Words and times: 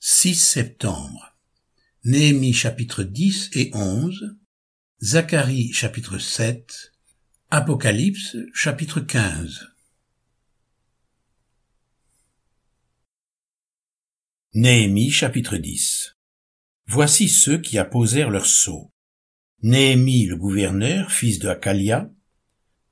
6 0.00 0.36
septembre. 0.36 1.36
Néhémie 2.04 2.52
chapitre 2.52 3.02
10 3.02 3.50
et 3.54 3.72
11, 3.74 4.36
Zacharie 5.02 5.72
chapitre 5.72 6.18
7, 6.18 6.92
Apocalypse 7.50 8.36
chapitre 8.54 9.00
15. 9.00 9.66
Néhémie 14.54 15.10
chapitre 15.10 15.56
10 15.56 16.14
Voici 16.86 17.28
ceux 17.28 17.58
qui 17.58 17.76
apposèrent 17.76 18.30
leur 18.30 18.46
sceau. 18.46 18.92
Néhémie 19.62 20.26
le 20.26 20.36
gouverneur, 20.36 21.10
fils 21.10 21.40
de 21.40 21.48
Hakalia, 21.48 22.08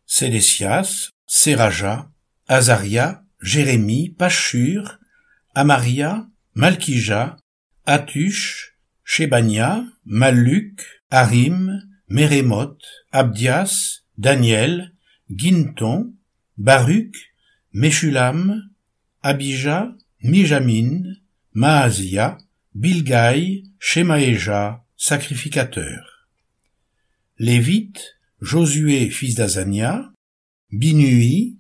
Sédécias, 0.07 1.11
Séraja, 1.29 2.11
Azaria, 2.49 3.25
Jérémie, 3.41 4.11
Pachur, 4.11 4.99
Amaria, 5.55 6.29
Malkija, 6.57 7.37
Atush, 7.87 8.71
Shebania, 9.05 9.93
Maluk, 10.07 10.81
Harim, 11.11 11.83
Mérémoth, 12.09 12.81
Abdias, 13.13 14.01
Daniel, 14.17 14.93
Ginton, 15.31 16.15
Baruch, 16.57 17.15
Meshulam, 17.75 18.71
Abija, 19.23 19.95
Mijamin, 20.23 21.17
Maazia, 21.53 22.39
Bilgaï, 22.75 23.65
Shemaéja, 23.79 24.83
sacrificateur. 24.97 26.27
Lévite, 27.39 28.17
Josué, 28.41 29.11
fils 29.11 29.35
d'Azania, 29.35 30.11
Binui, 30.73 31.59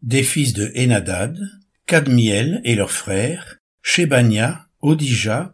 des 0.00 0.22
fils 0.22 0.54
de 0.54 0.72
Enadad, 0.74 1.38
Cadmiel 1.84 2.62
et 2.64 2.76
leurs 2.76 2.92
frères, 2.92 3.57
Shebania, 3.90 4.66
Odija, 4.82 5.52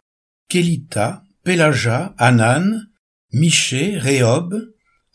Kelita, 0.49 1.23
Pelaja, 1.41 2.13
Anan, 2.17 2.91
Miché, 3.33 3.97
Rehob, 3.97 4.53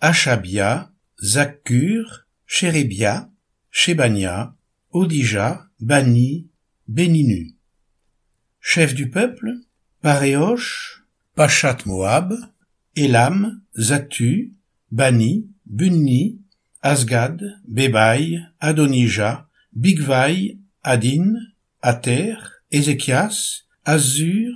Achabia, 0.00 0.88
Zakur, 1.22 2.06
Chérébia, 2.48 3.28
Shebania, 3.70 4.54
Odija, 4.94 5.66
Bani, 5.78 6.48
Beninu. 6.88 7.54
Chef 8.58 8.94
du 8.94 9.10
peuple, 9.10 9.50
Paréosh, 10.02 11.02
Pachat 11.36 11.84
Moab, 11.84 12.32
Elam, 12.96 13.60
Zatu, 13.78 14.54
Bani, 14.90 15.46
Bunni, 15.66 16.40
Asgad, 16.82 17.38
Bebaï, 17.68 18.40
Adonija, 18.62 19.46
Bigvai, 19.76 20.58
Adin, 20.82 21.36
Ater, 21.82 22.59
Ézéchias, 22.72 23.64
Azur, 23.84 24.52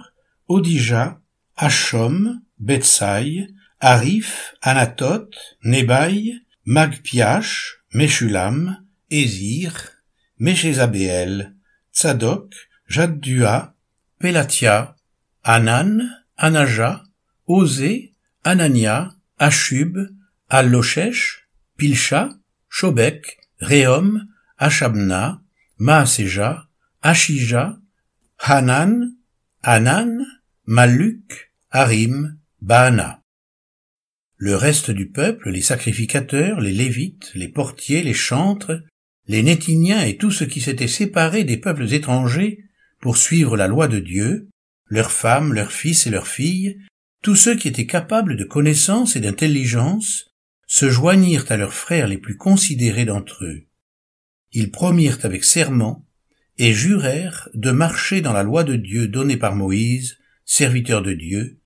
Odija, 0.49 1.21
Hachom, 1.57 2.43
Betsai, 2.59 3.49
Arif, 3.81 4.55
Anatot, 4.63 5.31
Nebaï, 5.65 6.41
Magpiach, 6.67 7.51
Meshulam, 7.93 8.77
Ezir, 9.11 9.75
Meshezabeel, 10.41 11.55
Tzadok, 11.93 12.53
Jaddua, 12.89 13.75
Pelatia, 14.21 14.95
Anan, 15.45 16.11
Anaja, 16.39 17.03
Osé, 17.49 18.13
Anania, 18.45 19.11
Ashub, 19.39 19.95
Alloshesh, 20.51 21.41
Pilcha, 21.79 22.39
Shobek, 22.71 23.25
Réhom, 23.61 24.21
Achabna, 24.61 25.41
Maaseja, 25.81 26.65
Ashija, 27.03 27.77
Hanan, 28.47 29.17
Hanan, 29.63 30.23
Maluk, 30.67 31.51
Harim, 31.71 32.37
Baana. 32.61 33.23
Le 34.37 34.55
reste 34.55 34.91
du 34.91 35.09
peuple, 35.09 35.49
les 35.49 35.63
sacrificateurs, 35.63 36.61
les 36.61 36.73
lévites, 36.73 37.33
les 37.35 37.49
portiers, 37.49 38.03
les 38.03 38.13
chantres, 38.13 38.83
les 39.29 39.43
nétiniens 39.43 40.05
et 40.05 40.19
tout 40.19 40.31
ce 40.31 40.45
qui 40.45 40.61
s'était 40.61 40.89
séparé 40.89 41.45
des 41.45 41.57
peuples 41.57 41.91
étrangers 41.91 42.63
pour 43.01 43.17
suivre 43.17 43.57
la 43.57 43.67
loi 43.67 43.89
de 43.89 43.99
Dieu, 43.99 44.51
leurs 44.89 45.13
femmes, 45.13 45.55
leurs 45.55 45.73
fils 45.73 46.07
et 46.07 46.11
leurs 46.11 46.29
filles, 46.29 46.79
tous 47.23 47.37
ceux 47.37 47.55
qui 47.55 47.69
étaient 47.69 47.87
capables 47.87 48.37
de 48.37 48.45
connaissance 48.45 49.17
et 49.17 49.21
d'intelligence, 49.21 50.35
se 50.67 50.91
joignirent 50.91 51.51
à 51.51 51.57
leurs 51.57 51.73
frères 51.73 52.09
les 52.09 52.19
plus 52.19 52.37
considérés 52.37 53.07
d'entre 53.07 53.43
eux. 53.47 53.63
Ils 54.53 54.71
promirent 54.71 55.21
avec 55.23 55.45
serment 55.45 56.05
et 56.59 56.73
jurèrent 56.73 57.49
de 57.55 57.71
marcher 57.71 58.21
dans 58.21 58.33
la 58.33 58.43
loi 58.43 58.65
de 58.65 58.77
Dieu 58.77 59.09
donnée 59.09 59.37
par 59.37 59.57
Moïse, 59.57 60.19
serviteur 60.45 61.03
de 61.03 61.13
Dieu, 61.13 61.61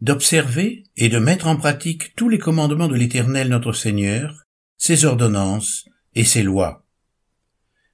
d'observer 0.00 0.84
et 0.96 1.08
de 1.08 1.18
mettre 1.18 1.46
en 1.46 1.56
pratique 1.56 2.14
tous 2.16 2.28
les 2.28 2.38
commandements 2.38 2.88
de 2.88 2.96
l'Éternel 2.96 3.48
notre 3.48 3.72
Seigneur, 3.72 4.44
ses 4.76 5.04
ordonnances 5.04 5.88
et 6.14 6.24
ses 6.24 6.42
lois. 6.42 6.84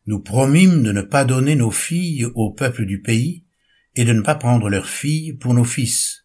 Nous 0.06 0.20
promîmes 0.20 0.82
de 0.82 0.92
ne 0.92 1.02
pas 1.02 1.24
donner 1.24 1.54
nos 1.54 1.70
filles 1.70 2.26
au 2.34 2.50
peuple 2.50 2.86
du 2.86 3.00
pays, 3.00 3.44
et 3.94 4.04
de 4.04 4.12
ne 4.12 4.22
pas 4.22 4.34
prendre 4.34 4.70
leurs 4.70 4.88
filles 4.88 5.34
pour 5.34 5.54
nos 5.54 5.64
fils, 5.64 6.24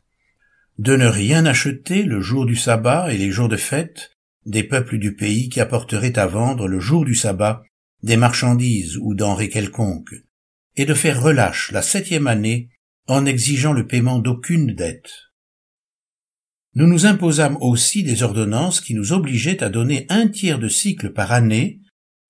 de 0.77 0.95
ne 0.95 1.05
rien 1.05 1.45
acheter 1.45 2.03
le 2.03 2.21
jour 2.21 2.45
du 2.45 2.55
sabbat 2.55 3.13
et 3.13 3.17
les 3.17 3.31
jours 3.31 3.49
de 3.49 3.57
fête 3.57 4.11
des 4.45 4.63
peuples 4.63 4.97
du 4.97 5.15
pays 5.15 5.49
qui 5.49 5.59
apporteraient 5.59 6.17
à 6.17 6.27
vendre 6.27 6.67
le 6.67 6.79
jour 6.79 7.03
du 7.03 7.15
sabbat 7.15 7.63
des 8.07 8.17
marchandises 8.17 8.97
ou 8.97 9.13
denrées 9.13 9.49
quelconques, 9.49 10.15
et 10.77 10.85
de 10.85 10.93
faire 10.93 11.21
relâche 11.21 11.71
la 11.73 11.81
septième 11.81 12.27
année 12.27 12.69
en 13.07 13.25
exigeant 13.25 13.73
le 13.73 13.85
paiement 13.85 14.19
d'aucune 14.19 14.73
dette. 14.73 15.11
Nous 16.73 16.87
nous 16.87 17.05
imposâmes 17.05 17.57
aussi 17.59 18.03
des 18.03 18.23
ordonnances 18.23 18.79
qui 18.79 18.93
nous 18.93 19.11
obligeaient 19.11 19.61
à 19.61 19.69
donner 19.69 20.05
un 20.07 20.29
tiers 20.29 20.57
de 20.57 20.69
cycle 20.69 21.11
par 21.11 21.33
année 21.33 21.81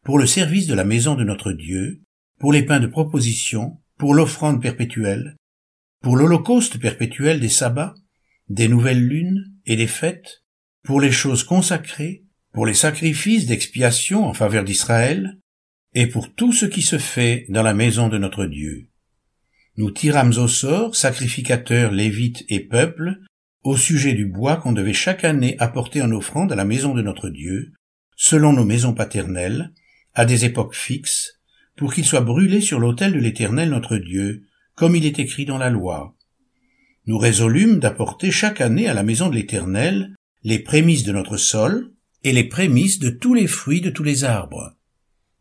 pour 0.04 0.18
le 0.18 0.26
service 0.26 0.66
de 0.66 0.74
la 0.74 0.84
maison 0.84 1.14
de 1.14 1.24
notre 1.24 1.52
Dieu, 1.52 2.02
pour 2.40 2.52
les 2.52 2.64
pains 2.64 2.80
de 2.80 2.88
proposition, 2.88 3.80
pour 4.00 4.16
l'offrande 4.16 4.62
perpétuelle, 4.62 5.36
pour 6.02 6.16
l'holocauste 6.16 6.80
perpétuel 6.80 7.40
des 7.40 7.50
sabbats, 7.50 7.94
des 8.50 8.68
nouvelles 8.68 9.06
lunes 9.06 9.54
et 9.68 9.76
des 9.76 9.88
fêtes, 9.88 10.44
pour 10.84 11.02
les 11.02 11.12
choses 11.12 11.44
consacrées, 11.44 12.24
pour 12.52 12.66
les 12.66 12.74
sacrifices 12.74 13.46
d'expiation 13.46 14.26
en 14.26 14.34
faveur 14.34 14.64
d'Israël, 14.64 15.38
et 16.00 16.06
pour 16.06 16.32
tout 16.32 16.54
ce 16.54 16.68
qui 16.68 16.84
se 16.84 17.00
fait 17.00 17.48
dans 17.50 17.64
la 17.64 17.74
maison 17.74 18.08
de 18.08 18.20
notre 18.20 18.46
Dieu. 18.46 18.86
Nous 19.78 19.90
tirâmes 19.90 20.34
au 20.38 20.48
sort, 20.48 20.96
sacrificateurs, 20.96 21.92
lévites 21.92 22.46
et 22.50 22.60
peuples, 22.60 23.18
au 23.64 23.76
sujet 23.76 24.14
du 24.14 24.28
bois 24.28 24.58
qu'on 24.58 24.74
devait 24.74 24.94
chaque 24.94 25.24
année 25.24 25.56
apporter 25.58 26.04
en 26.04 26.12
offrande 26.12 26.52
à 26.52 26.56
la 26.56 26.66
maison 26.66 26.94
de 26.94 27.02
notre 27.02 27.30
Dieu, 27.30 27.74
selon 28.16 28.54
nos 28.54 28.64
maisons 28.64 28.94
paternelles, 28.94 29.74
à 30.14 30.26
des 30.26 30.46
époques 30.46 30.76
fixes, 30.76 31.40
pour 31.76 31.92
qu'il 31.92 32.06
soit 32.06 32.22
brûlé 32.22 32.62
sur 32.62 32.80
l'autel 32.80 33.14
de 33.14 33.20
l'Éternel 33.20 33.72
notre 33.72 33.98
Dieu, 33.98 34.44
comme 34.76 34.96
il 34.96 35.04
est 35.04 35.18
écrit 35.18 35.46
dans 35.46 35.58
la 35.58 35.72
loi. 35.72 36.16
Nous 37.08 37.18
résolûmes 37.18 37.80
d'apporter 37.80 38.30
chaque 38.30 38.62
année 38.62 38.88
à 38.88 38.94
la 38.94 39.02
maison 39.02 39.30
de 39.30 39.36
l'Éternel 39.36 40.14
les 40.44 40.60
prémices 40.60 41.06
de 41.06 41.12
notre 41.12 41.38
sol 41.38 41.92
et 42.24 42.34
les 42.34 42.44
prémices 42.44 43.00
de 43.00 43.10
tous 43.10 43.34
les 43.34 43.48
fruits 43.48 43.82
de 43.82 43.90
tous 43.90 44.04
les 44.04 44.26
arbres 44.26 44.77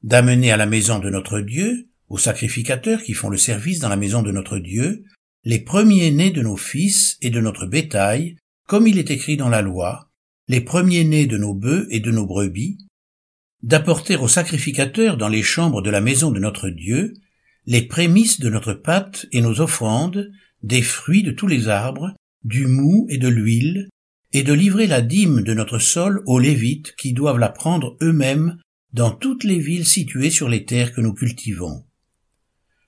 d'amener 0.06 0.52
à 0.52 0.56
la 0.56 0.66
maison 0.66 0.98
de 1.00 1.10
notre 1.10 1.40
Dieu, 1.40 1.88
aux 2.08 2.16
sacrificateurs 2.16 3.02
qui 3.02 3.12
font 3.12 3.28
le 3.28 3.36
service 3.36 3.80
dans 3.80 3.88
la 3.88 3.96
maison 3.96 4.22
de 4.22 4.30
notre 4.30 4.58
Dieu, 4.58 5.04
les 5.44 5.58
premiers-nés 5.58 6.30
de 6.30 6.42
nos 6.42 6.56
fils 6.56 7.18
et 7.20 7.30
de 7.30 7.40
notre 7.40 7.66
bétail, 7.66 8.36
comme 8.66 8.86
il 8.86 8.98
est 8.98 9.10
écrit 9.10 9.36
dans 9.36 9.48
la 9.48 9.62
loi, 9.62 10.10
les 10.48 10.60
premiers-nés 10.60 11.26
de 11.26 11.36
nos 11.36 11.54
bœufs 11.54 11.88
et 11.90 12.00
de 12.00 12.12
nos 12.12 12.24
brebis, 12.24 12.78
d'apporter 13.62 14.16
aux 14.16 14.28
sacrificateurs 14.28 15.16
dans 15.16 15.28
les 15.28 15.42
chambres 15.42 15.82
de 15.82 15.90
la 15.90 16.00
maison 16.00 16.30
de 16.30 16.38
notre 16.38 16.70
Dieu 16.70 17.12
les 17.66 17.82
prémices 17.82 18.38
de 18.38 18.48
notre 18.48 18.74
pâte 18.74 19.26
et 19.32 19.40
nos 19.40 19.60
offrandes, 19.60 20.30
des 20.62 20.82
fruits 20.82 21.24
de 21.24 21.32
tous 21.32 21.48
les 21.48 21.66
arbres, 21.66 22.14
du 22.44 22.68
mou 22.68 23.08
et 23.10 23.18
de 23.18 23.26
l'huile, 23.26 23.88
et 24.32 24.44
de 24.44 24.52
livrer 24.52 24.86
la 24.86 25.00
dîme 25.00 25.42
de 25.42 25.52
notre 25.52 25.80
sol 25.80 26.22
aux 26.26 26.38
Lévites 26.38 26.94
qui 26.96 27.12
doivent 27.12 27.38
la 27.38 27.48
prendre 27.48 27.96
eux-mêmes 28.00 28.56
dans 28.96 29.10
toutes 29.10 29.44
les 29.44 29.58
villes 29.58 29.84
situées 29.84 30.30
sur 30.30 30.48
les 30.48 30.64
terres 30.64 30.94
que 30.94 31.02
nous 31.02 31.12
cultivons. 31.12 31.84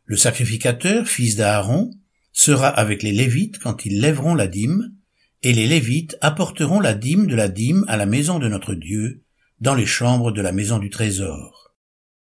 Le 0.07 0.17
sacrificateur, 0.17 1.07
fils 1.07 1.37
d'Aaron, 1.37 1.91
sera 2.33 2.69
avec 2.69 3.03
les 3.03 3.13
Lévites 3.13 3.59
quand 3.59 3.85
ils 3.85 4.01
lèveront 4.01 4.35
la 4.35 4.47
dîme, 4.47 4.95
et 5.43 5.53
les 5.53 5.67
Lévites 5.67 6.17
apporteront 6.23 6.81
la 6.81 6.95
dîme 6.95 7.27
de 7.27 7.35
la 7.35 7.49
dîme 7.49 7.85
à 7.89 7.99
la 7.99 8.07
maison 8.07 8.39
de 8.39 8.49
notre 8.49 8.73
Dieu, 8.75 9.23
dans 9.61 9.75
les 9.75 9.85
chambres 9.85 10.33
de 10.33 10.41
la 10.41 10.53
maison 10.53 10.79
du 10.79 10.89
trésor. 10.89 11.75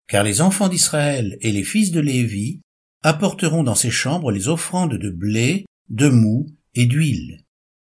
Car 0.07 0.23
les 0.23 0.41
enfants 0.41 0.67
d'Israël 0.67 1.37
et 1.41 1.51
les 1.51 1.63
fils 1.63 1.91
de 1.91 1.99
Lévi 1.99 2.61
apporteront 3.03 3.61
dans 3.61 3.75
ces 3.75 3.91
chambres 3.91 4.31
les 4.31 4.47
offrandes 4.47 4.95
de 4.95 5.11
blé, 5.11 5.67
de 5.89 6.09
mou 6.09 6.47
et 6.73 6.87
d'huile. 6.87 7.45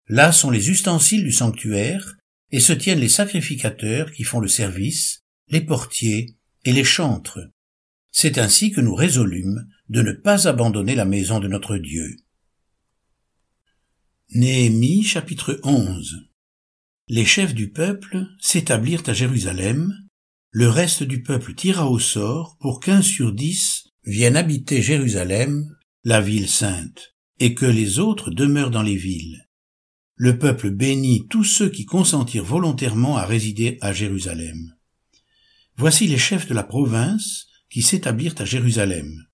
Là 0.06 0.30
sont 0.30 0.50
les 0.50 0.70
ustensiles 0.70 1.24
du 1.24 1.32
sanctuaire, 1.32 2.16
et 2.52 2.60
se 2.60 2.72
tiennent 2.72 3.00
les 3.00 3.08
sacrificateurs 3.08 4.12
qui 4.12 4.22
font 4.22 4.38
le 4.38 4.46
service, 4.46 5.19
les 5.50 5.60
portiers 5.60 6.36
et 6.64 6.72
les 6.72 6.84
chantres. 6.84 7.40
C'est 8.12 8.38
ainsi 8.38 8.70
que 8.70 8.80
nous 8.80 8.94
résolûmes 8.94 9.66
de 9.88 10.02
ne 10.02 10.12
pas 10.12 10.48
abandonner 10.48 10.94
la 10.94 11.04
maison 11.04 11.40
de 11.40 11.48
notre 11.48 11.76
Dieu. 11.76 12.16
Néhémie 14.30 15.02
chapitre 15.02 15.60
11 15.64 16.28
Les 17.08 17.24
chefs 17.24 17.54
du 17.54 17.70
peuple 17.70 18.26
s'établirent 18.40 19.02
à 19.08 19.12
Jérusalem, 19.12 19.92
le 20.52 20.68
reste 20.68 21.02
du 21.02 21.22
peuple 21.22 21.54
tira 21.54 21.88
au 21.88 21.98
sort 21.98 22.56
pour 22.60 22.80
qu'un 22.80 23.02
sur 23.02 23.32
dix 23.32 23.88
vienne 24.04 24.36
habiter 24.36 24.82
Jérusalem, 24.82 25.76
la 26.04 26.20
ville 26.20 26.48
sainte, 26.48 27.14
et 27.38 27.54
que 27.54 27.66
les 27.66 27.98
autres 27.98 28.30
demeurent 28.30 28.70
dans 28.70 28.82
les 28.82 28.96
villes. 28.96 29.48
Le 30.14 30.38
peuple 30.38 30.70
bénit 30.70 31.26
tous 31.28 31.44
ceux 31.44 31.70
qui 31.70 31.86
consentirent 31.86 32.44
volontairement 32.44 33.16
à 33.16 33.24
résider 33.24 33.78
à 33.80 33.92
Jérusalem. 33.92 34.74
Voici 35.80 36.06
les 36.06 36.18
chefs 36.18 36.46
de 36.46 36.52
la 36.52 36.62
province 36.62 37.46
qui 37.70 37.80
s'établirent 37.80 38.34
à 38.36 38.44
Jérusalem. 38.44 39.24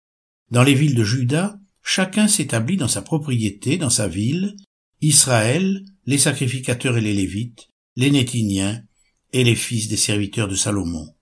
Dans 0.53 0.63
les 0.63 0.75
villes 0.75 0.95
de 0.95 1.03
Juda, 1.03 1.59
chacun 1.83 2.29
s'établit 2.29 2.77
dans 2.77 2.87
sa 2.87 3.03
propriété, 3.03 3.79
dans 3.79 3.91
sa 3.91 4.07
ville, 4.07 4.55
Israël, 5.01 5.85
les 6.05 6.19
sacrificateurs 6.19 6.99
et 6.99 7.01
les 7.01 7.15
Lévites, 7.15 7.71
les 7.97 8.13
Nétiniens 8.13 8.81
et 9.33 9.43
les 9.43 9.57
fils 9.57 9.89
des 9.89 9.97
serviteurs 9.97 10.47
de 10.47 10.55
Salomon. 10.55 11.17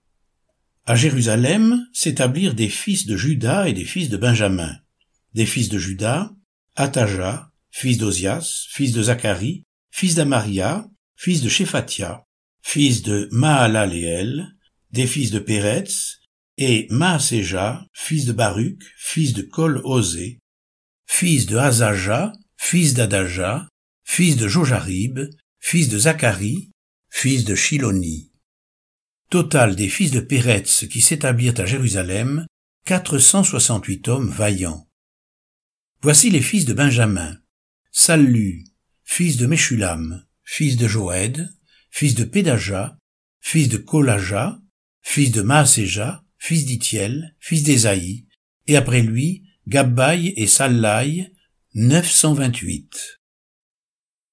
À 0.85 0.95
Jérusalem 0.95 1.83
s'établirent 1.91 2.53
des 2.53 2.69
fils 2.69 3.07
de 3.07 3.17
Juda 3.17 3.67
et 3.67 3.73
des 3.73 3.85
fils 3.85 4.09
de 4.09 4.17
Benjamin. 4.17 4.77
Des 5.33 5.47
fils 5.47 5.69
de 5.69 5.79
Juda, 5.79 6.35
Ataja, 6.75 7.49
fils 7.71 7.97
d'Ozias, 7.97 8.67
fils 8.69 8.91
de 8.91 9.01
Zacharie, 9.01 9.63
fils 9.89 10.13
d'Amaria, 10.13 10.87
fils 11.15 11.41
de 11.41 11.49
Shephatia, 11.49 12.25
fils 12.61 13.01
de 13.01 13.27
Mahalaleel, 13.31 14.54
des 14.95 15.07
fils 15.07 15.29
de 15.29 15.39
Péretz, 15.39 16.21
et 16.57 16.87
Maaseja, 16.89 17.85
fils 17.91 18.25
de 18.25 18.31
Baruch, 18.31 18.81
fils 18.97 19.33
de 19.33 19.41
Kol-Osé, 19.41 20.39
fils 21.05 21.45
de 21.47 21.57
Hazaja, 21.57 22.31
fils 22.55 22.93
d'Adaja, 22.93 23.67
fils 24.05 24.37
de 24.37 24.47
Jojarib, 24.47 25.19
fils 25.59 25.89
de 25.89 25.99
Zacharie, 25.99 26.71
fils 27.09 27.43
de 27.43 27.55
Shiloni. 27.55 28.31
Total 29.29 29.75
des 29.75 29.89
fils 29.89 30.11
de 30.11 30.21
Péretz 30.21 30.87
qui 30.87 31.01
s'établirent 31.01 31.59
à 31.59 31.65
Jérusalem, 31.65 32.45
468 32.85 34.07
hommes 34.07 34.29
vaillants. 34.29 34.87
Voici 36.01 36.29
les 36.29 36.41
fils 36.41 36.63
de 36.63 36.73
Benjamin. 36.73 37.37
Sallu, 37.91 38.63
fils 39.03 39.35
de 39.35 39.45
Meshulam, 39.45 40.25
fils 40.45 40.77
de 40.77 40.87
Joed, 40.87 41.49
fils 41.91 42.15
de 42.15 42.23
Pédaja, 42.23 42.97
fils 43.41 43.67
de 43.67 43.77
Kolaja, 43.77 44.61
fils 45.05 45.31
de 45.31 45.41
Maaseja, 45.41 46.25
fils 46.39 46.65
d'Itiel, 46.65 47.35
fils 47.39 47.63
d'Ésaïe, 47.63 48.25
et 48.67 48.75
après 48.75 49.01
lui, 49.01 49.43
Gabbaï 49.67 50.33
et 50.35 50.47
Sallaï, 50.47 51.31
928. 51.75 53.21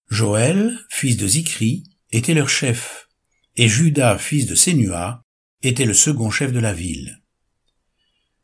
Joël, 0.08 0.76
fils 0.88 1.16
de 1.16 1.26
Zikri, 1.28 1.84
était 2.10 2.34
leur 2.34 2.48
chef, 2.48 3.08
et 3.54 3.68
Judas, 3.68 4.18
fils 4.18 4.46
de 4.46 4.54
Sénua, 4.54 5.22
était 5.62 5.84
le 5.84 5.94
second 5.94 6.30
chef 6.30 6.52
de 6.52 6.58
la 6.58 6.72
ville. 6.72 7.22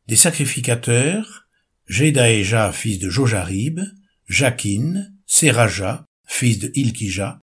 Des 0.07 0.17
sacrificateurs, 0.17 1.49
Jedaéja, 1.87 2.73
fils 2.73 2.99
de 2.99 3.09
Jojarib, 3.09 3.81
Jakin, 4.27 5.07
Seraja, 5.27 6.05
fils 6.27 6.59
de 6.59 6.71
Ilkija, 6.75 7.41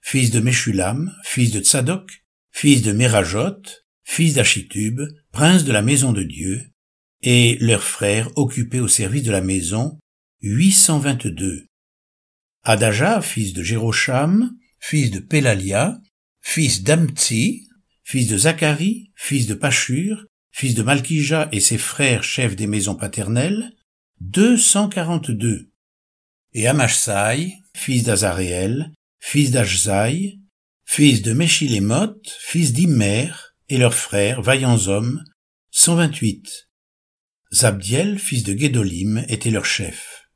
fils 0.00 0.30
de 0.32 0.40
Meshulam, 0.40 1.14
fils 1.24 1.52
de 1.52 1.60
Tzadok, 1.60 2.24
fils 2.50 2.82
de 2.82 2.92
Merajot, 2.92 3.62
fils 4.04 4.34
d'Achitub, 4.34 5.00
prince 5.32 5.64
de 5.64 5.72
la 5.72 5.82
maison 5.82 6.12
de 6.12 6.22
Dieu, 6.22 6.70
et 7.22 7.56
leurs 7.60 7.82
frères 7.82 8.30
occupés 8.36 8.80
au 8.80 8.88
service 8.88 9.22
de 9.22 9.32
la 9.32 9.40
maison, 9.40 9.98
822. 10.42 11.66
Adaja, 12.62 13.20
fils 13.22 13.52
de 13.52 13.62
Jérocham, 13.62 14.56
fils 14.78 15.10
de 15.10 15.18
Pélalia, 15.18 15.98
fils 16.42 16.82
d'Amtsi, 16.82 17.66
fils 18.02 18.28
de 18.28 18.36
Zacharie, 18.36 19.10
fils 19.16 19.46
de 19.46 19.54
Pachur, 19.54 20.26
fils 20.52 20.74
de 20.74 20.82
Malkija 20.82 21.48
et 21.52 21.60
ses 21.60 21.78
frères 21.78 22.22
chefs 22.22 22.56
des 22.56 22.66
maisons 22.66 22.94
paternelles, 22.94 23.72
242. 24.20 25.70
Et 26.52 26.68
Amashsai, 26.68 27.54
fils 27.74 28.04
d'Azaréel, 28.04 28.92
fils 29.18 29.50
d'Ajzaï, 29.50 30.38
fils 30.84 31.22
de 31.22 31.32
Meshilémoth, 31.32 32.28
fils 32.38 32.72
d'Imer, 32.72 33.32
et 33.68 33.78
leurs 33.78 33.94
frères, 33.94 34.42
vaillants 34.42 34.88
hommes, 34.88 35.22
128. 35.70 36.68
Zabdiel, 37.52 38.18
fils 38.18 38.42
de 38.42 38.52
Guédolim, 38.52 39.24
était 39.28 39.50
leur 39.50 39.64
chef. 39.64 40.28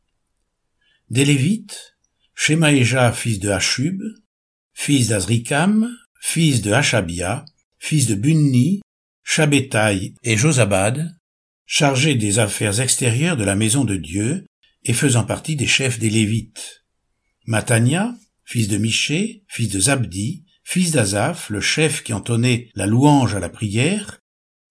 Des 1.10 1.24
Lévites, 1.24 1.96
Shemaéja, 2.34 3.12
fils 3.12 3.38
de 3.38 3.50
Hachub, 3.50 4.00
fils 4.72 5.08
d'Azrikam, 5.08 5.88
fils 6.20 6.62
de 6.62 6.72
Hachabia, 6.72 7.44
fils 7.78 8.06
de 8.06 8.14
Bunni, 8.14 8.80
Shabétaï 9.24 10.14
et 10.22 10.36
Josabad, 10.36 11.14
chargés 11.66 12.14
des 12.14 12.38
affaires 12.38 12.80
extérieures 12.80 13.36
de 13.36 13.44
la 13.44 13.56
maison 13.56 13.84
de 13.84 13.96
Dieu 13.96 14.46
et 14.84 14.92
faisant 14.92 15.24
partie 15.24 15.56
des 15.56 15.66
chefs 15.66 15.98
des 15.98 16.10
Lévites. 16.10 16.84
Matania, 17.44 18.14
fils 18.44 18.68
de 18.68 18.78
Miché, 18.78 19.44
fils 19.48 19.68
de 19.68 19.80
Zabdi, 19.80 20.44
fils 20.70 20.90
d'Azaph, 20.90 21.48
le 21.48 21.62
chef 21.62 22.02
qui 22.02 22.12
entonnait 22.12 22.68
la 22.74 22.84
louange 22.84 23.34
à 23.34 23.38
la 23.38 23.48
prière, 23.48 24.20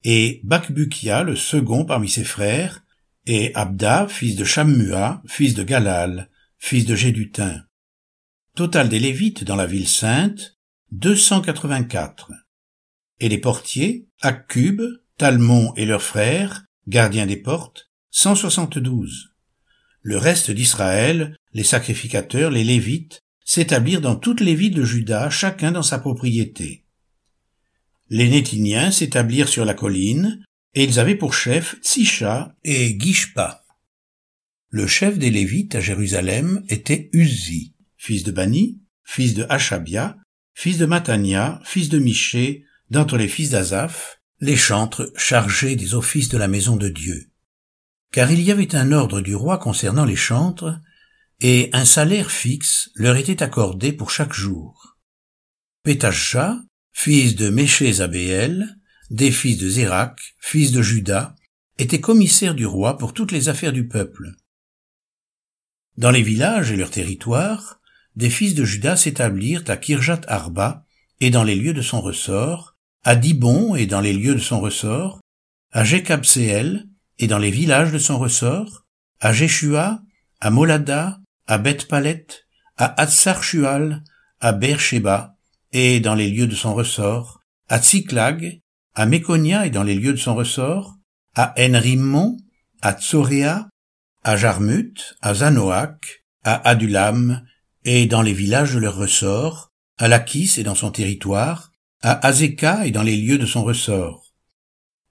et 0.03 0.41
Bakbukia, 0.43 1.23
le 1.23 1.35
second 1.35 1.85
parmi 1.85 2.07
ses 2.07 2.23
frères, 2.23 2.83
et 3.25 3.51
Abda, 3.55 4.07
fils 4.07 4.35
de 4.35 4.43
Shammua, 4.43 5.23
fils 5.25 5.55
de 5.55 5.63
Galal, 5.63 6.29
fils 6.59 6.85
de 6.85 6.93
Gédutin. 6.93 7.63
Total 8.53 8.89
des 8.89 8.99
Lévites 8.99 9.43
dans 9.43 9.55
la 9.55 9.65
ville 9.65 9.87
sainte, 9.87 10.59
284. 10.91 12.31
Et 13.19 13.27
les 13.27 13.39
portiers, 13.39 14.07
Akkub, 14.21 14.83
Talmon 15.17 15.73
et 15.77 15.87
leurs 15.87 16.03
frères, 16.03 16.65
gardiens 16.85 17.25
des 17.25 17.37
portes, 17.37 17.89
172. 18.11 19.33
Le 20.03 20.17
reste 20.19 20.51
d'Israël, 20.51 21.35
les 21.53 21.63
sacrificateurs, 21.63 22.51
les 22.51 22.63
Lévites, 22.63 23.23
s'établirent 23.47 24.01
dans 24.01 24.17
toutes 24.17 24.41
les 24.41 24.55
villes 24.55 24.75
de 24.75 24.83
Juda, 24.83 25.29
chacun 25.29 25.71
dans 25.71 25.81
sa 25.81 25.99
propriété. 25.99 26.83
Les 28.09 28.29
Nétiniens 28.29 28.91
s'établirent 28.91 29.47
sur 29.47 29.63
la 29.63 29.73
colline, 29.73 30.43
et 30.73 30.83
ils 30.83 30.99
avaient 30.99 31.15
pour 31.15 31.33
chef 31.33 31.77
Tsisha 31.81 32.57
et 32.65 32.99
Gishpa. 32.99 33.63
Le 34.69 34.85
chef 34.85 35.17
des 35.17 35.31
Lévites 35.31 35.75
à 35.75 35.79
Jérusalem 35.79 36.61
était 36.67 37.09
Uzi, 37.13 37.73
fils 37.95 38.23
de 38.23 38.31
Bani, 38.31 38.81
fils 39.05 39.33
de 39.33 39.45
Hachabia, 39.47 40.17
fils 40.53 40.77
de 40.77 40.85
Matania, 40.85 41.61
fils 41.63 41.87
de 41.87 41.99
Miché, 41.99 42.65
d'entre 42.89 43.17
les 43.17 43.29
fils 43.29 43.51
d'Azaph, 43.51 44.19
les 44.41 44.57
chantres 44.57 45.09
chargés 45.15 45.77
des 45.77 45.95
offices 45.95 46.27
de 46.27 46.37
la 46.37 46.49
maison 46.49 46.75
de 46.75 46.89
Dieu. 46.89 47.31
Car 48.11 48.29
il 48.29 48.41
y 48.41 48.51
avait 48.51 48.75
un 48.75 48.91
ordre 48.91 49.21
du 49.21 49.35
roi 49.35 49.57
concernant 49.57 50.05
les 50.05 50.17
chantres, 50.17 50.81
et 51.41 51.69
un 51.73 51.85
salaire 51.85 52.31
fixe 52.31 52.89
leur 52.95 53.15
était 53.15 53.43
accordé 53.43 53.93
pour 53.93 54.09
chaque 54.09 54.33
jour. 54.33 54.97
Pétasha, 55.83 56.59
fils 56.91 57.35
de 57.35 57.49
Méché 57.49 57.91
Zabéel, 57.93 58.77
des 59.09 59.31
fils 59.31 59.57
de 59.57 59.69
Zérak, 59.69 60.35
fils 60.39 60.71
de 60.71 60.81
Judas, 60.81 61.35
était 61.77 62.01
commissaire 62.01 62.55
du 62.55 62.65
roi 62.65 62.97
pour 62.97 63.13
toutes 63.13 63.31
les 63.31 63.49
affaires 63.49 63.73
du 63.73 63.87
peuple. 63.87 64.31
Dans 65.95 66.11
les 66.11 66.23
villages 66.23 66.71
et 66.71 66.75
leurs 66.75 66.91
territoires, 66.91 67.79
des 68.15 68.29
fils 68.29 68.55
de 68.55 68.65
Judas 68.65 68.97
s'établirent 68.97 69.63
à 69.67 69.77
Kirjat 69.77 70.21
Arba 70.27 70.85
et 71.19 71.29
dans 71.29 71.43
les 71.43 71.55
lieux 71.55 71.73
de 71.73 71.81
son 71.81 72.01
ressort, 72.01 72.75
à 73.03 73.15
Dibon 73.15 73.75
et 73.75 73.85
dans 73.85 74.01
les 74.01 74.13
lieux 74.13 74.35
de 74.35 74.39
son 74.39 74.59
ressort, 74.59 75.21
à 75.71 75.83
Jekabseel 75.83 76.87
et 77.19 77.27
dans 77.27 77.37
les 77.37 77.51
villages 77.51 77.91
de 77.91 77.99
son 77.99 78.17
ressort, 78.17 78.85
à 79.19 79.33
Jeshua, 79.33 80.01
à 80.39 80.49
Molada, 80.49 81.19
à 81.47 81.57
Beth-Palet, 81.57 82.27
à 82.77 83.01
Atsar-Shual, 83.01 84.03
à 84.39 84.51
Beersheba 84.51 85.35
et 85.71 85.99
dans 85.99 86.15
les 86.15 86.29
lieux 86.29 86.47
de 86.47 86.55
son 86.55 86.73
ressort, 86.73 87.41
à 87.67 87.79
Tsiklag 87.79 88.61
à 88.97 89.05
Méconia 89.05 89.67
et 89.67 89.69
dans 89.69 89.83
les 89.83 89.93
lieux 89.93 90.13
de 90.13 90.17
son 90.17 90.33
ressort, 90.33 90.95
à 91.35 91.53
Enrimmon, 91.59 92.35
à 92.81 92.93
Tsoréa, 92.93 93.69
à 94.23 94.37
Jarmut, 94.37 95.15
à 95.21 95.35
Zanoach, 95.35 96.23
à 96.43 96.67
Adulam, 96.67 97.45
et 97.85 98.07
dans 98.07 98.23
les 98.23 98.33
villages 98.33 98.73
de 98.73 98.79
leur 98.79 98.95
ressort, 98.95 99.71
à 99.99 100.07
Lachis 100.07 100.55
et 100.57 100.63
dans 100.63 100.73
son 100.73 100.89
territoire, 100.89 101.71
à 102.01 102.25
Azeka 102.25 102.87
et 102.87 102.91
dans 102.91 103.03
les 103.03 103.17
lieux 103.17 103.37
de 103.37 103.45
son 103.45 103.63
ressort. 103.63 104.33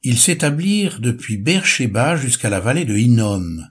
Ils 0.02 0.19
s'établirent 0.19 0.99
depuis 0.99 1.37
Beersheba 1.37 2.16
jusqu'à 2.16 2.50
la 2.50 2.59
vallée 2.59 2.87
de 2.87 2.97
Hinnom. 2.97 3.69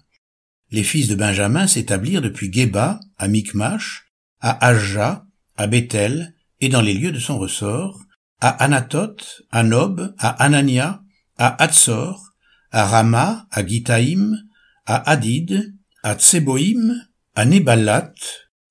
Les 0.75 0.83
fils 0.83 1.07
de 1.07 1.15
Benjamin 1.15 1.67
s'établirent 1.67 2.21
depuis 2.21 2.51
Geba, 2.51 2.99
à 3.17 3.29
Micmash, 3.29 4.11
à 4.41 4.67
Ajja, 4.67 5.25
à 5.55 5.67
Bethel, 5.67 6.35
et 6.59 6.67
dans 6.67 6.81
les 6.81 6.93
lieux 6.93 7.13
de 7.13 7.19
son 7.19 7.37
ressort, 7.37 8.03
à 8.41 8.49
Anatoth, 8.61 9.43
à 9.51 9.63
Nob, 9.63 10.13
à 10.17 10.31
Anania, 10.43 11.01
à 11.37 11.63
Hatzor, 11.63 12.33
à 12.71 12.87
Rama, 12.87 13.47
à 13.51 13.65
Gitaïm, 13.65 14.37
à 14.85 15.09
Hadid, 15.09 15.73
à 16.03 16.15
Tseboïm, 16.15 17.07
à 17.35 17.45
Nebalat, 17.45 18.13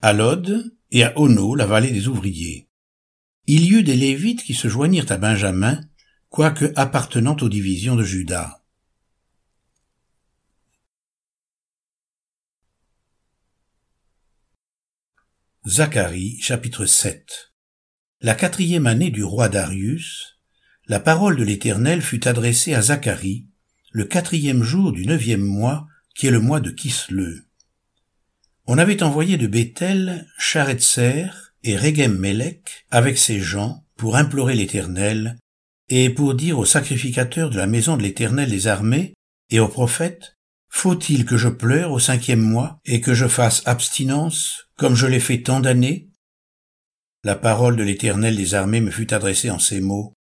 à 0.03 0.13
Lod 0.13 0.75
et 0.91 1.05
à 1.05 1.19
Ono, 1.19 1.55
la 1.55 1.65
vallée 1.65 1.91
des 1.91 2.09
ouvriers. 2.09 2.69
Il 3.47 3.65
y 3.65 3.71
eut 3.71 3.83
des 3.83 3.97
Lévites 3.97 4.43
qui 4.43 4.53
se 4.53 4.69
joignirent 4.69 5.11
à 5.11 5.17
Benjamin, 5.17 5.81
quoique 6.29 6.71
appartenant 6.77 7.39
aux 7.41 7.49
divisions 7.49 7.97
de 7.97 8.05
Judas. 8.05 8.61
Zacharie 15.67 16.37
chapitre 16.43 16.85
7 16.85 17.55
La 18.21 18.35
quatrième 18.35 18.87
année 18.87 19.09
du 19.09 19.25
roi 19.25 19.49
Darius, 19.49 20.39
la 20.89 21.01
parole 21.01 21.37
de 21.37 21.43
l'Éternel 21.43 22.03
fut 22.03 22.29
adressée 22.29 22.75
à 22.75 22.83
Zacharie, 22.83 23.47
le 23.91 24.05
quatrième 24.05 24.63
jour 24.63 24.93
du 24.93 25.07
neuvième 25.07 25.41
mois, 25.41 25.87
qui 26.15 26.27
est 26.27 26.31
le 26.31 26.41
mois 26.41 26.61
de 26.61 26.71
Kisleu. 26.71 27.47
On 28.67 28.77
avait 28.77 29.03
envoyé 29.03 29.39
de 29.39 29.47
Bethel 29.47 30.27
Charetzer 30.39 31.31
et 31.63 31.79
Regem 31.79 32.15
Melech 32.15 32.85
avec 32.91 33.17
ses 33.17 33.41
gens 33.41 33.87
pour 33.97 34.17
implorer 34.17 34.57
l'Éternel 34.57 35.39
et 35.89 36.11
pour 36.11 36.35
dire 36.35 36.59
aux 36.59 36.67
sacrificateurs 36.67 37.49
de 37.49 37.57
la 37.57 37.67
maison 37.67 37.97
de 37.97 38.03
l'Éternel 38.03 38.51
des 38.51 38.67
armées 38.67 39.15
et 39.49 39.61
aux 39.61 39.69
prophètes 39.69 40.37
faut-il 40.75 41.25
que 41.25 41.37
je 41.37 41.49
pleure 41.49 41.93
au 41.93 42.01
cinquième 42.01 42.41
mois 42.41 42.81
et 42.85 43.01
que 43.01 43.15
je 43.15 43.29
fasse 43.29 43.63
abstinence, 43.65 44.69
comme 44.77 44.97
je 44.97 45.07
l'ai 45.07 45.21
fait 45.21 45.41
tant 45.41 45.61
d'années? 45.61 46.11
La 47.23 47.37
parole 47.37 47.77
de 47.77 47.85
l'Éternel 47.85 48.37
des 48.37 48.55
armées 48.55 48.81
me 48.81 48.91
fut 48.91 49.15
adressée 49.15 49.51
en 49.51 49.61
ces 49.61 49.81
mots. 49.81 50.13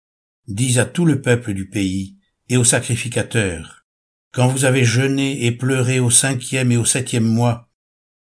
Dis 0.48 0.80
à 0.80 0.86
tout 0.86 1.06
le 1.06 1.22
peuple 1.22 1.54
du 1.54 1.68
pays 1.68 2.18
et 2.50 2.58
aux 2.58 2.64
sacrificateurs, 2.64 3.88
quand 4.32 4.48
vous 4.48 4.64
avez 4.64 4.86
jeûné 4.86 5.44
et 5.44 5.52
pleuré 5.52 6.00
au 6.00 6.12
cinquième 6.12 6.72
et 6.72 6.78
au 6.78 6.86
septième 6.86 7.26
mois, 7.26 7.68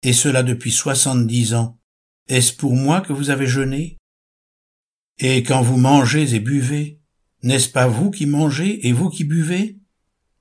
et 0.01 0.13
cela 0.13 0.41
depuis 0.41 0.71
soixante-dix 0.71 1.53
ans, 1.53 1.79
est-ce 2.29 2.53
pour 2.53 2.75
moi 2.75 3.01
que 3.01 3.13
vous 3.13 3.29
avez 3.29 3.45
jeûné? 3.45 3.97
Et 5.19 5.43
quand 5.43 5.61
vous 5.61 5.77
mangez 5.77 6.33
et 6.33 6.39
buvez, 6.39 7.01
n'est-ce 7.43 7.69
pas 7.69 7.87
vous 7.87 8.09
qui 8.09 8.25
mangez 8.25 8.87
et 8.87 8.93
vous 8.93 9.09
qui 9.09 9.25
buvez? 9.25 9.80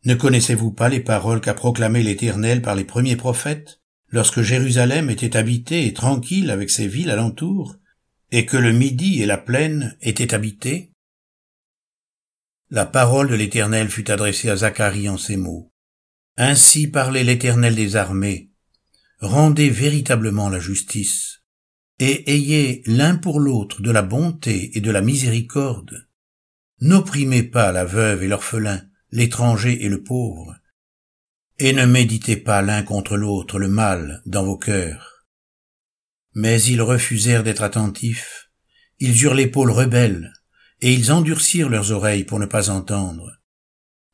Ne 0.05 0.15
connaissez-vous 0.15 0.73
pas 0.73 0.89
les 0.89 1.01
paroles 1.01 1.41
qu'a 1.41 1.55
proclamées 1.55 2.03
l'Éternel 2.03 2.63
par 2.63 2.75
les 2.75 2.85
premiers 2.85 3.17
prophètes, 3.17 3.81
lorsque 4.09 4.41
Jérusalem 4.41 5.11
était 5.11 5.37
habitée 5.37 5.87
et 5.87 5.93
tranquille 5.93 6.51
avec 6.51 6.71
ses 6.71 6.89
villes 6.89 7.11
alentour, 7.11 7.77
et 8.33 8.47
que 8.47 8.57
le 8.57 8.73
Midi 8.73 9.23
et 9.23 9.27
la 9.27 9.39
plaine 9.39 9.97
étaient 10.01 10.35
habités? 10.35 10.93
La 12.71 12.87
parole 12.87 13.29
de 13.29 13.35
l'Éternel 13.35 13.91
fut 13.91 14.11
adressée 14.11 14.49
à 14.49 14.57
Zacharie 14.57 15.09
en 15.09 15.19
ces 15.19 15.37
mots. 15.37 15.73
Ainsi 16.37 16.87
parlait 16.87 17.25
l'Éternel 17.25 17.75
des 17.75 17.97
armées. 17.97 18.51
Rendez 19.19 19.69
véritablement 19.69 20.49
la 20.49 20.61
justice, 20.61 21.43
et 21.99 22.33
ayez 22.33 22.83
l'un 22.87 23.17
pour 23.17 23.39
l'autre 23.39 23.83
de 23.83 23.91
la 23.91 24.03
bonté 24.03 24.77
et 24.79 24.81
de 24.81 24.91
la 24.91 25.03
miséricorde. 25.03 26.09
N'opprimez 26.81 27.43
pas 27.43 27.73
la 27.73 27.85
veuve 27.85 28.23
et 28.23 28.29
l'orphelin, 28.29 28.83
l'étranger 29.13 29.85
et 29.85 29.89
le 29.89 30.03
pauvre, 30.03 30.57
et 31.59 31.73
ne 31.73 31.85
méditez 31.85 32.37
pas 32.37 32.63
l'un 32.63 32.83
contre 32.83 33.17
l'autre 33.17 33.59
le 33.59 33.69
mal 33.69 34.23
dans 34.27 34.45
vos 34.45 34.57
cœurs. 34.57 35.27
Mais 36.35 36.63
ils 36.63 36.81
refusèrent 36.81 37.43
d'être 37.43 37.63
attentifs, 37.63 38.51
ils 38.99 39.23
eurent 39.23 39.35
l'épaule 39.35 39.71
rebelle, 39.71 40.33
et 40.81 40.95
ils 40.95 41.13
endurcirent 41.13 41.69
leurs 41.69 41.91
oreilles 41.91 42.25
pour 42.25 42.39
ne 42.39 42.47
pas 42.47 42.71
entendre. 42.71 43.41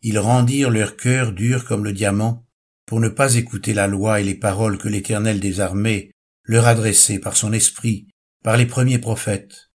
Ils 0.03 0.19
rendirent 0.19 0.71
leur 0.71 0.97
cœur 0.97 1.33
dur 1.33 1.65
comme 1.65 1.85
le 1.85 1.93
diamant, 1.93 2.47
pour 2.87 3.01
ne 3.01 3.09
pas 3.09 3.35
écouter 3.35 3.75
la 3.75 3.89
loi 3.89 4.21
et 4.21 4.25
les 4.25 4.35
paroles 4.35 4.79
que 4.79 4.89
l'Éternel 4.89 5.41
des 5.41 5.61
armées 5.61 6.13
leur 6.45 6.67
adressait 6.67 7.19
par 7.19 7.37
son 7.37 7.53
esprit, 7.53 8.09
par 8.43 8.57
les 8.57 8.67
premiers 8.67 9.01
prophètes. 9.01 9.71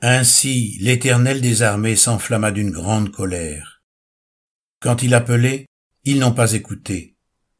Ainsi 0.00 0.76
l'Éternel 0.80 1.40
des 1.40 1.62
armées 1.62 1.96
s'enflamma 1.96 2.52
d'une 2.52 2.70
grande 2.70 3.10
colère. 3.10 3.77
Quand 4.80 5.02
il 5.02 5.14
appelait, 5.14 5.66
ils 6.04 6.18
n'ont 6.18 6.32
pas 6.32 6.52
écouté. 6.52 7.16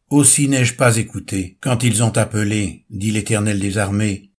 Aussi 0.08 0.48
n'ai-je 0.48 0.74
pas 0.74 0.96
écouté 0.96 1.58
quand 1.60 1.82
ils 1.82 2.02
ont 2.02 2.16
appelé, 2.16 2.86
dit 2.90 3.10
l'Éternel 3.10 3.58
des 3.58 3.76
armées. 3.76 4.32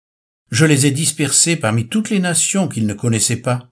Je 0.49 0.65
les 0.65 0.87
ai 0.87 0.91
dispersés 0.91 1.57
parmi 1.57 1.87
toutes 1.87 2.09
les 2.09 2.19
nations 2.19 2.67
qu'ils 2.67 2.87
ne 2.87 2.93
connaissaient 2.93 3.41
pas. 3.41 3.69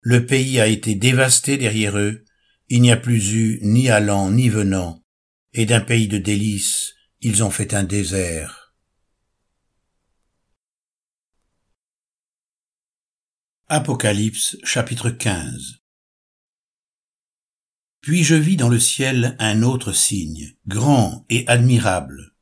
Le 0.00 0.24
pays 0.24 0.60
a 0.60 0.66
été 0.66 0.94
dévasté 0.94 1.58
derrière 1.58 1.98
eux, 1.98 2.24
il 2.68 2.80
n'y 2.80 2.92
a 2.92 2.96
plus 2.96 3.32
eu 3.32 3.58
ni 3.62 3.90
allant 3.90 4.30
ni 4.30 4.48
venant, 4.48 5.02
et 5.52 5.66
d'un 5.66 5.80
pays 5.80 6.08
de 6.08 6.18
délices, 6.18 6.94
ils 7.20 7.44
ont 7.44 7.50
fait 7.50 7.74
un 7.74 7.84
désert. 7.84 8.74
Apocalypse 13.68 14.56
chapitre 14.62 15.10
15 15.10 15.83
puis 18.04 18.22
je 18.22 18.34
vis 18.34 18.58
dans 18.58 18.68
le 18.68 18.78
ciel 18.78 19.34
un 19.38 19.62
autre 19.62 19.94
signe, 19.94 20.52
grand 20.66 21.24
et 21.30 21.48
admirable. 21.48 22.34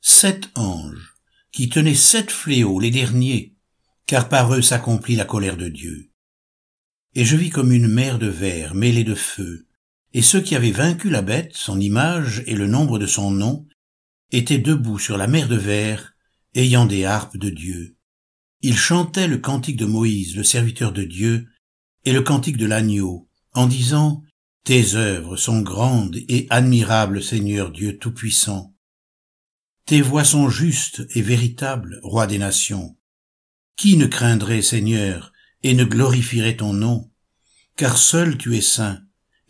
Sept 0.00 0.50
anges, 0.56 1.14
qui 1.52 1.68
tenaient 1.68 1.94
sept 1.94 2.32
fléaux, 2.32 2.80
les 2.80 2.90
derniers, 2.90 3.54
car 4.08 4.28
par 4.28 4.52
eux 4.52 4.62
s'accomplit 4.62 5.14
la 5.14 5.24
colère 5.24 5.56
de 5.56 5.68
Dieu. 5.68 6.10
Et 7.14 7.24
je 7.24 7.36
vis 7.36 7.50
comme 7.50 7.70
une 7.70 7.86
mer 7.86 8.18
de 8.18 8.26
verre 8.26 8.74
mêlée 8.74 9.04
de 9.04 9.14
feu, 9.14 9.68
et 10.12 10.22
ceux 10.22 10.40
qui 10.40 10.56
avaient 10.56 10.72
vaincu 10.72 11.08
la 11.08 11.22
bête, 11.22 11.52
son 11.54 11.78
image 11.78 12.42
et 12.48 12.56
le 12.56 12.66
nombre 12.66 12.98
de 12.98 13.06
son 13.06 13.30
nom, 13.30 13.64
étaient 14.32 14.58
debout 14.58 14.98
sur 14.98 15.16
la 15.16 15.28
mer 15.28 15.46
de 15.46 15.54
verre, 15.54 16.16
ayant 16.56 16.84
des 16.84 17.04
harpes 17.04 17.36
de 17.36 17.50
Dieu. 17.50 17.96
Ils 18.60 18.76
chantaient 18.76 19.28
le 19.28 19.38
cantique 19.38 19.76
de 19.76 19.86
Moïse, 19.86 20.34
le 20.34 20.42
serviteur 20.42 20.90
de 20.90 21.04
Dieu, 21.04 21.46
et 22.04 22.12
le 22.12 22.22
cantique 22.22 22.56
de 22.56 22.66
l'agneau, 22.66 23.28
en 23.52 23.68
disant 23.68 24.24
tes 24.66 24.96
œuvres 24.96 25.36
sont 25.36 25.62
grandes 25.62 26.16
et 26.28 26.48
admirables, 26.50 27.22
Seigneur 27.22 27.70
Dieu 27.70 27.98
Tout-Puissant. 27.98 28.74
Tes 29.84 30.00
voies 30.00 30.24
sont 30.24 30.48
justes 30.48 31.06
et 31.14 31.22
véritables, 31.22 32.00
Roi 32.02 32.26
des 32.26 32.38
nations. 32.38 32.98
Qui 33.76 33.96
ne 33.96 34.06
craindrait, 34.06 34.62
Seigneur, 34.62 35.32
et 35.62 35.72
ne 35.74 35.84
glorifierait 35.84 36.56
ton 36.56 36.72
nom? 36.72 37.12
Car 37.76 37.96
seul 37.96 38.36
tu 38.36 38.56
es 38.56 38.60
saint, 38.60 39.00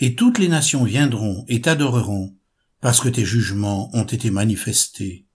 et 0.01 0.17
toutes 0.17 0.39
les 0.39 0.49
nations 0.49 0.85
viendront 0.85 1.47
et 1.49 1.63
t'adoreront, 1.63 2.37
parce 2.83 3.01
que 3.01 3.09
tes 3.09 3.25
jugements 3.25 3.89
ont 3.97 4.05
été 4.05 4.31
manifestés. 4.31 5.27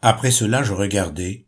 Après 0.00 0.32
cela 0.32 0.64
je 0.64 0.72
regardai, 0.72 1.46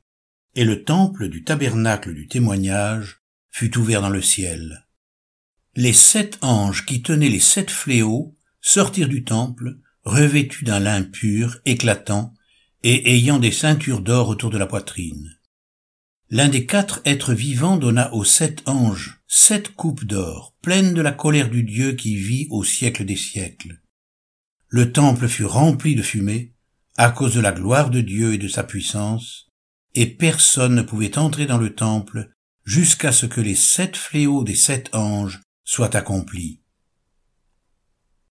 et 0.54 0.64
le 0.64 0.84
temple 0.84 1.30
du 1.30 1.42
tabernacle 1.42 2.14
du 2.14 2.28
témoignage 2.28 3.22
fut 3.50 3.76
ouvert 3.76 4.02
dans 4.02 4.08
le 4.08 4.22
ciel 4.22 4.85
les 5.76 5.92
sept 5.92 6.38
anges 6.40 6.86
qui 6.86 7.02
tenaient 7.02 7.28
les 7.28 7.38
sept 7.38 7.70
fléaux 7.70 8.34
sortirent 8.62 9.10
du 9.10 9.24
temple, 9.24 9.76
revêtus 10.04 10.64
d'un 10.64 10.80
lin 10.80 11.02
pur, 11.02 11.58
éclatant, 11.66 12.32
et 12.82 13.14
ayant 13.14 13.38
des 13.38 13.52
ceintures 13.52 14.00
d'or 14.00 14.28
autour 14.28 14.48
de 14.48 14.56
la 14.56 14.66
poitrine. 14.66 15.38
L'un 16.30 16.48
des 16.48 16.64
quatre 16.64 17.02
êtres 17.04 17.34
vivants 17.34 17.76
donna 17.76 18.12
aux 18.14 18.24
sept 18.24 18.62
anges 18.66 19.20
sept 19.28 19.74
coupes 19.74 20.04
d'or, 20.04 20.56
pleines 20.62 20.94
de 20.94 21.02
la 21.02 21.12
colère 21.12 21.50
du 21.50 21.62
Dieu 21.62 21.92
qui 21.92 22.16
vit 22.16 22.46
au 22.50 22.64
siècle 22.64 23.04
des 23.04 23.16
siècles. 23.16 23.82
Le 24.68 24.92
temple 24.92 25.28
fut 25.28 25.44
rempli 25.44 25.94
de 25.94 26.02
fumée, 26.02 26.54
à 26.96 27.10
cause 27.10 27.34
de 27.34 27.40
la 27.40 27.52
gloire 27.52 27.90
de 27.90 28.00
Dieu 28.00 28.32
et 28.32 28.38
de 28.38 28.48
sa 28.48 28.64
puissance, 28.64 29.50
et 29.94 30.06
personne 30.06 30.74
ne 30.74 30.82
pouvait 30.82 31.18
entrer 31.18 31.44
dans 31.44 31.58
le 31.58 31.74
temple 31.74 32.30
jusqu'à 32.64 33.12
ce 33.12 33.26
que 33.26 33.42
les 33.42 33.54
sept 33.54 33.96
fléaux 33.96 34.42
des 34.42 34.54
sept 34.54 34.94
anges 34.94 35.42
soit 35.66 35.96
accompli. 35.96 36.60